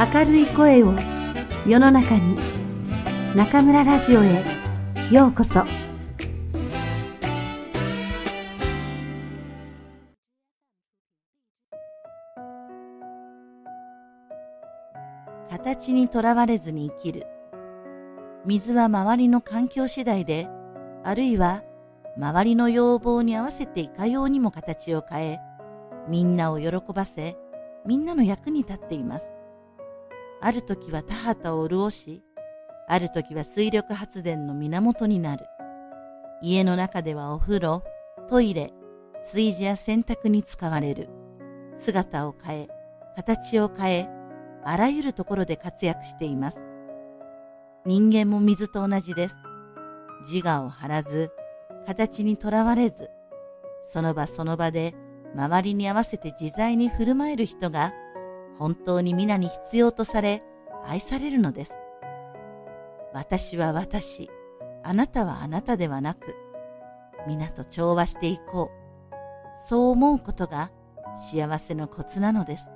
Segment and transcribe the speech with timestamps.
[0.00, 0.94] 明るい声を
[1.66, 2.38] 世の中に
[3.34, 4.44] 中村ラジオへ
[5.10, 5.64] ようこそ。
[15.50, 17.26] 形にとらわれずに生きる。
[18.46, 20.48] 水は周りの環境次第で
[21.02, 21.64] あるいは
[22.16, 25.40] 周りの要望に合わせていかようにも形を変え
[26.08, 27.36] みんなを喜ばせ
[27.84, 29.37] みんなの役に立っています。
[30.48, 32.22] ある時は田畑を潤し、
[32.88, 35.44] ある時は水力発電の源になる。
[36.40, 37.84] 家の中ではお風呂、
[38.30, 38.72] トイレ、
[39.20, 41.10] 炊事や洗濯に使われる。
[41.76, 42.68] 姿を変え、
[43.14, 44.08] 形を変え、
[44.64, 46.64] あらゆるところで活躍しています。
[47.84, 49.36] 人間も水と同じです。
[50.32, 51.30] 自我を張らず、
[51.86, 53.10] 形にとらわれず、
[53.84, 54.94] その場その場で
[55.34, 57.92] 周りに合わせて自在に振る舞える人が
[58.58, 60.42] 本当に皆に必要とされ
[60.84, 61.78] 愛されるのです。
[63.12, 64.30] 私は私、
[64.82, 66.34] あなたはあなたではなく、
[67.26, 68.78] 皆と調和していこう。
[69.68, 70.70] そう思うことが
[71.16, 72.70] 幸せのコツなのです。